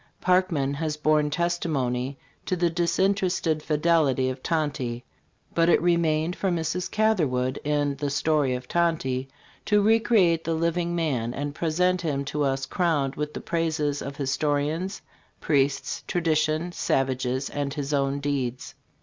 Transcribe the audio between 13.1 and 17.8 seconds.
with the praises of "histo rians, priests, tradition, savages and